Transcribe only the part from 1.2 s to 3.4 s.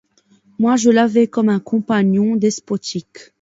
comme un compagnon despotique.